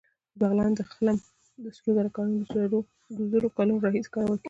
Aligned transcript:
د 0.33 0.33
بغلان 0.39 0.71
د 0.75 0.81
خلم 0.91 1.17
د 1.63 1.65
سرو 1.77 1.91
زرو 1.95 2.09
کانونه 2.15 2.43
د 3.17 3.19
زرو 3.31 3.47
کلونو 3.57 3.83
راهیسې 3.85 4.11
کارول 4.15 4.35
کېږي 4.37 4.39